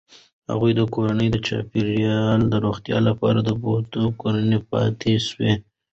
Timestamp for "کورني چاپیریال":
0.93-2.39